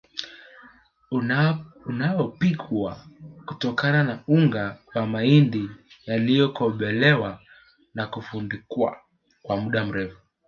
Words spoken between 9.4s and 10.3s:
kwa muda mrefu